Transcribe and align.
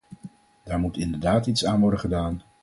Daar 0.63 0.79
moet 0.79 0.97
inderdaad 0.97 1.45
iets 1.47 1.65
aan 1.65 1.79
worden 1.79 1.99
gedaan. 1.99 2.41